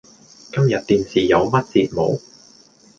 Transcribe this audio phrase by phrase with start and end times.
[0.51, 2.19] 今日電視有乜節目？